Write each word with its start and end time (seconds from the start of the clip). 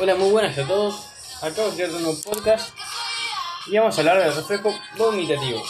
Hola, 0.00 0.14
muy 0.16 0.30
buenas 0.30 0.58
a 0.58 0.66
todos. 0.66 1.06
Acabo 1.40 1.70
de 1.70 1.76
crear 1.76 1.90
un 1.90 2.02
nuevo 2.02 2.20
podcast 2.22 2.74
y 3.66 3.78
vamos 3.78 3.96
a 3.96 4.00
hablar 4.00 4.18
del 4.18 4.34
reflejo 4.34 4.74
vomitativo. 4.96 5.62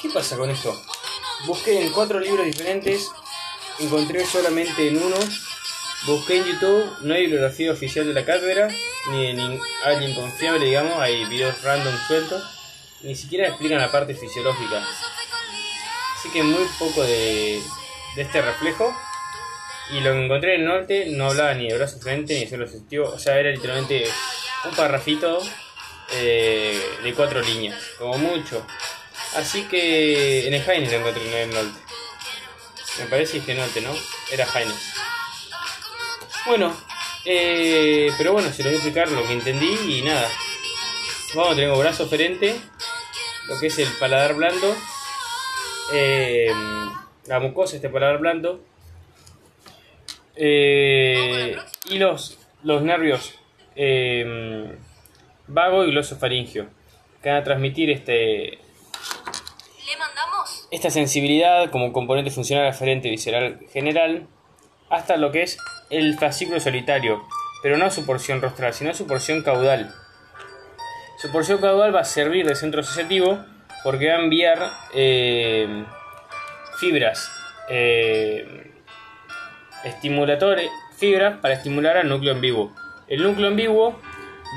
¿Qué 0.00 0.08
pasa 0.10 0.36
con 0.36 0.48
esto? 0.50 0.80
Busqué 1.46 1.84
en 1.84 1.92
cuatro 1.92 2.20
libros 2.20 2.46
diferentes, 2.46 3.10
encontré 3.78 4.24
solamente 4.24 4.88
en 4.88 5.02
uno. 5.02 5.16
Busqué 6.06 6.38
en 6.38 6.44
YouTube, 6.44 6.96
no 7.02 7.14
hay 7.14 7.22
bibliografía 7.22 7.72
oficial 7.72 8.06
de 8.06 8.14
la 8.14 8.24
cátedra, 8.24 8.68
ni 9.10 9.26
en 9.26 9.60
alguien 9.84 10.14
confiable, 10.14 10.64
digamos, 10.64 10.98
hay 10.98 11.24
videos 11.26 11.60
random 11.62 11.94
sueltos, 12.06 12.42
ni 13.02 13.14
siquiera 13.14 13.48
explican 13.48 13.78
la 13.78 13.92
parte 13.92 14.14
fisiológica. 14.14 14.82
Así 16.16 16.30
que 16.30 16.42
muy 16.42 16.66
poco 16.78 17.02
de, 17.02 17.62
de 18.16 18.22
este 18.22 18.40
reflejo. 18.40 18.94
Y 19.92 20.00
lo 20.00 20.12
que 20.12 20.24
encontré 20.24 20.54
en 20.54 20.60
el 20.62 20.66
norte 20.68 21.06
no 21.10 21.30
hablaba 21.30 21.54
ni 21.54 21.68
de 21.68 21.76
brazo 21.76 21.98
frente 21.98 22.34
ni 22.34 22.40
de 22.40 22.48
suelo 22.48 22.68
sensitivo, 22.68 23.08
o 23.08 23.18
sea, 23.18 23.38
era 23.38 23.50
literalmente 23.50 24.04
un 24.64 24.76
parrafito 24.76 25.40
eh, 26.12 26.80
de 27.02 27.14
cuatro 27.14 27.40
líneas, 27.40 27.76
como 27.98 28.18
mucho. 28.18 28.64
Así 29.36 29.64
que 29.64 30.46
en 30.46 30.54
el 30.54 30.62
Heines 30.68 30.92
lo 30.92 30.98
encontré 30.98 31.42
en 31.42 31.48
el 31.48 31.54
norte. 31.54 31.80
Me 32.98 33.06
parece 33.06 33.54
norte, 33.54 33.80
¿no? 33.80 33.94
Era 34.30 34.46
Heines. 34.54 34.92
Bueno, 36.46 36.76
eh, 37.24 38.10
pero 38.16 38.32
bueno, 38.32 38.52
se 38.52 38.62
lo 38.62 38.70
voy 38.70 38.74
a 38.74 38.76
explicar 38.76 39.10
lo 39.10 39.26
que 39.26 39.32
entendí 39.32 39.98
y 39.98 40.02
nada. 40.02 40.28
Vamos, 41.34 41.54
tenemos 41.54 41.78
brazo 41.78 42.08
ferente, 42.08 42.56
lo 43.46 43.58
que 43.58 43.68
es 43.68 43.78
el 43.78 43.88
paladar 43.98 44.34
blando, 44.34 44.76
eh, 45.92 46.52
la 47.26 47.38
mucosa, 47.38 47.76
este 47.76 47.88
paladar 47.88 48.18
blando, 48.18 48.64
eh, 50.42 51.54
y 51.90 51.98
los, 51.98 52.38
los 52.62 52.80
nervios 52.80 53.34
eh, 53.76 54.74
vago 55.46 55.84
y 55.84 55.90
glosofaringio, 55.90 56.66
que 57.22 57.28
van 57.28 57.38
a 57.38 57.44
transmitir 57.44 57.90
este, 57.90 58.58
esta 60.70 60.88
sensibilidad 60.88 61.70
como 61.70 61.92
componente 61.92 62.30
funcional 62.30 62.66
aferente 62.66 63.10
visceral 63.10 63.60
general 63.70 64.28
hasta 64.88 65.18
lo 65.18 65.30
que 65.30 65.42
es 65.42 65.58
el 65.90 66.16
fascículo 66.18 66.58
solitario, 66.58 67.22
pero 67.62 67.76
no 67.76 67.90
su 67.90 68.06
porción 68.06 68.40
rostral, 68.40 68.72
sino 68.72 68.94
su 68.94 69.06
porción 69.06 69.42
caudal. 69.42 69.94
Su 71.18 71.30
porción 71.30 71.60
caudal 71.60 71.94
va 71.94 72.00
a 72.00 72.04
servir 72.04 72.46
de 72.46 72.54
centro 72.54 72.80
asociativo 72.80 73.44
porque 73.84 74.08
va 74.08 74.14
a 74.14 74.22
enviar 74.22 74.70
eh, 74.94 75.84
fibras 76.78 77.30
estimuladores, 79.84 80.70
fibras 80.96 81.38
para 81.40 81.54
estimular 81.54 81.96
al 81.96 82.08
núcleo 82.08 82.34
vivo. 82.34 82.72
El 83.08 83.22
núcleo 83.22 83.50
vivo 83.54 84.00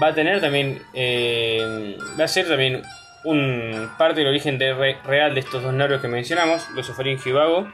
va 0.01 0.07
a 0.07 0.13
tener 0.13 0.41
también, 0.41 0.81
eh, 0.93 1.97
va 2.19 2.25
a 2.25 2.27
ser 2.27 2.47
también 2.47 2.83
un 3.23 3.91
parte 3.97 4.19
del 4.19 4.29
origen 4.29 4.59
real 4.59 5.33
de 5.33 5.39
estos 5.39 5.63
dos 5.63 5.73
nervios 5.73 6.01
que 6.01 6.07
mencionamos, 6.07 6.67
los 6.71 6.91
y 7.25 7.31
vago. 7.31 7.67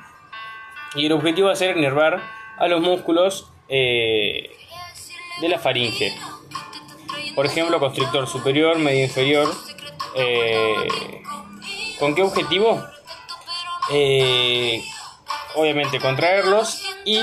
Y 0.96 1.06
el 1.06 1.12
objetivo 1.12 1.48
va 1.48 1.54
a 1.54 1.56
ser 1.56 1.78
enervar 1.78 2.20
a 2.58 2.68
los 2.68 2.82
músculos 2.82 3.52
eh, 3.68 4.50
de 5.42 5.50
la 5.50 5.60
faringe. 5.60 6.14
Por 7.36 7.46
ejemplo, 7.46 7.80
constrictor 7.80 8.28
superior, 8.28 8.78
medio 8.80 9.04
inferior. 9.04 9.48
Eh, 10.16 10.76
¿Con 12.00 12.16
qué 12.16 12.24
objetivo? 12.24 12.84
Obviamente 15.56 16.00
contraerlos 16.00 16.84
y 17.06 17.22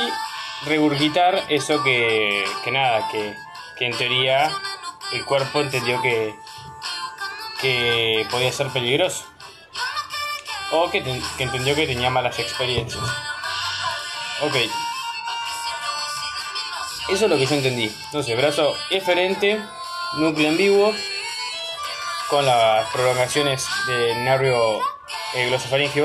regurgitar 0.65 1.45
eso 1.49 1.83
que, 1.83 2.45
que 2.65 2.71
nada, 2.71 3.09
que, 3.11 3.35
que, 3.79 3.87
en 3.87 3.97
teoría 3.97 4.51
el 5.13 5.25
cuerpo 5.25 5.61
entendió 5.61 6.01
que, 6.03 6.35
que 7.61 8.27
podía 8.31 8.53
ser 8.53 8.69
peligroso. 8.69 9.25
O 10.73 10.91
que, 10.91 11.03
que 11.03 11.43
entendió 11.45 11.75
que 11.77 11.87
tenía 11.87 12.11
malas 12.11 12.39
experiencias. 12.39 13.05
Ok. 14.43 14.57
Eso 17.09 17.25
es 17.25 17.31
lo 17.31 17.37
que 17.37 17.47
yo 17.47 17.55
entendí. 17.55 17.95
Entonces, 18.07 18.37
brazo 18.37 18.75
eferente, 18.91 19.61
núcleo 20.15 20.53
vivo, 20.53 20.93
con 22.29 22.45
las 22.45 22.91
prolongaciones 22.91 23.67
del 23.87 24.25
nervio 24.25 24.81
eh, 25.35 25.47
glosofaringe 25.47 26.03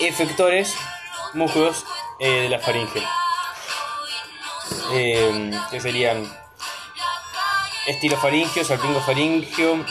efectores 0.00 0.76
músculos 1.34 1.84
eh, 2.18 2.42
de 2.42 2.48
la 2.48 2.58
faringe. 2.58 3.02
Eh, 4.92 5.50
que 5.70 5.80
serían 5.80 6.28
estilofaringio, 7.86 8.64
salpingofaringio, 8.64 9.84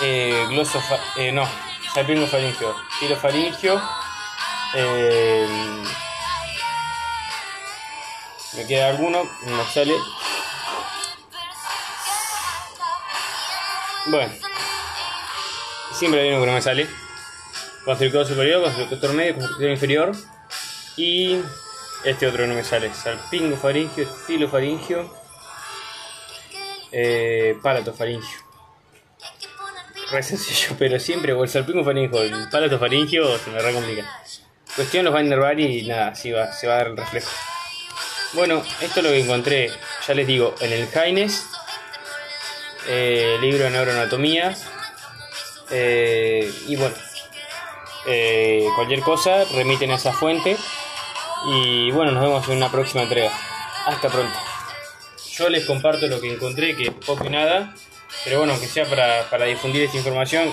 eh, 0.00 0.46
glosofa 0.48 0.98
eh, 1.16 1.32
no, 1.32 1.48
salpingofaringio, 1.94 2.74
estilofaringio, 2.94 3.80
eh, 4.74 5.48
me 8.54 8.66
queda 8.66 8.88
alguno, 8.88 9.24
no 9.46 9.64
sale. 9.66 9.94
Bueno, 14.06 14.32
siempre 15.92 16.22
hay 16.22 16.30
uno 16.30 16.40
que 16.40 16.46
no 16.46 16.52
me 16.52 16.62
sale 16.62 17.07
constrictor 17.88 18.26
superior, 18.26 18.62
constrictor 18.62 19.14
medio, 19.14 19.34
constrictor 19.36 19.70
inferior. 19.70 20.12
Y 20.98 21.40
este 22.04 22.26
otro 22.26 22.46
no 22.46 22.54
me 22.54 22.62
sale, 22.62 22.92
salpingo 22.92 23.56
faringio, 23.56 24.04
estilo 24.04 24.46
faringio, 24.46 25.10
eh, 26.92 27.56
palato 27.62 27.94
faringio. 27.94 28.38
Re 30.10 30.22
sencillo, 30.22 30.76
pero 30.78 31.00
siempre 31.00 31.32
o 31.32 31.42
el 31.42 31.48
salpingo 31.48 31.82
faringio 31.82 32.22
el 32.22 32.50
palato 32.50 32.78
faringio 32.78 33.38
se 33.38 33.50
me 33.50 33.58
re 33.58 33.72
complica. 33.72 34.04
Cuestión 34.76 35.06
los 35.06 35.14
va 35.14 35.18
a 35.18 35.22
enervar 35.22 35.58
y 35.58 35.86
nada, 35.86 36.08
así 36.08 36.30
va, 36.30 36.52
se 36.52 36.66
va 36.66 36.74
a 36.74 36.76
dar 36.78 36.86
el 36.88 36.96
reflejo. 36.98 37.30
Bueno, 38.34 38.62
esto 38.82 39.00
es 39.00 39.04
lo 39.04 39.10
que 39.12 39.20
encontré, 39.20 39.72
ya 40.06 40.12
les 40.12 40.26
digo, 40.26 40.54
en 40.60 40.72
el 40.72 40.86
Jaines, 40.88 41.46
eh, 42.86 43.38
libro 43.40 43.64
de 43.64 43.70
neuroanatomía. 43.70 44.54
Eh, 45.70 46.50
y 46.66 46.76
bueno, 46.76 46.94
eh, 48.10 48.66
cualquier 48.74 49.00
cosa, 49.00 49.44
remiten 49.44 49.90
a 49.90 49.96
esa 49.96 50.12
fuente. 50.12 50.56
Y 51.46 51.90
bueno, 51.90 52.12
nos 52.12 52.22
vemos 52.22 52.48
en 52.48 52.56
una 52.56 52.70
próxima 52.70 53.02
entrega. 53.02 53.30
Hasta 53.86 54.08
pronto. 54.08 54.36
Yo 55.32 55.48
les 55.50 55.66
comparto 55.66 56.06
lo 56.06 56.20
que 56.20 56.32
encontré, 56.32 56.74
que 56.74 56.90
poco 56.90 57.26
y 57.26 57.30
nada. 57.30 57.74
Pero 58.24 58.38
bueno, 58.38 58.54
aunque 58.54 58.66
sea 58.66 58.86
para, 58.86 59.28
para 59.30 59.44
difundir 59.44 59.82
esta 59.82 59.98
información, 59.98 60.52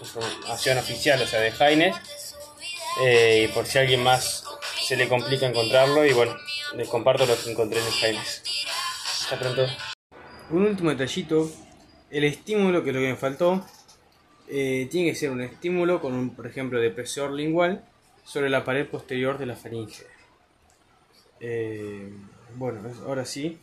información 0.00 0.78
oficial, 0.78 1.20
o 1.22 1.26
sea, 1.26 1.40
de 1.40 1.50
Jaines. 1.50 1.96
Eh, 3.02 3.48
y 3.48 3.52
por 3.52 3.66
si 3.66 3.78
a 3.78 3.80
alguien 3.80 4.02
más 4.02 4.44
se 4.86 4.96
le 4.96 5.08
complica 5.08 5.46
encontrarlo. 5.46 6.04
Y 6.04 6.12
bueno, 6.12 6.36
les 6.74 6.88
comparto 6.88 7.24
lo 7.26 7.36
que 7.42 7.50
encontré 7.50 7.80
en 7.80 7.90
Jaines. 7.90 8.42
Hasta 9.22 9.38
pronto. 9.38 9.66
Un 10.50 10.66
último 10.66 10.90
detallito. 10.90 11.50
El 12.10 12.24
estímulo 12.24 12.84
que 12.84 12.92
lo 12.92 13.00
que 13.00 13.08
me 13.08 13.16
faltó 13.16 13.64
eh, 14.48 14.88
tiene 14.90 15.10
que 15.10 15.16
ser 15.16 15.30
un 15.30 15.40
estímulo 15.40 16.00
con 16.00 16.14
un, 16.14 16.30
por 16.30 16.46
ejemplo, 16.46 16.80
depresor 16.80 17.32
lingual 17.32 17.84
sobre 18.24 18.50
la 18.50 18.64
pared 18.64 18.86
posterior 18.86 19.38
de 19.38 19.46
la 19.46 19.56
faringe. 19.56 20.04
Eh, 21.40 22.12
bueno, 22.56 22.80
ahora 23.06 23.24
sí, 23.24 23.58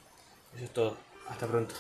eso 0.56 0.66
es 0.66 0.72
todo. 0.72 0.98
Hasta 1.30 1.48
pronto. 1.48 1.76